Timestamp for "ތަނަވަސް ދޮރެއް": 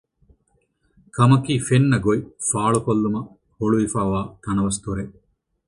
4.43-5.13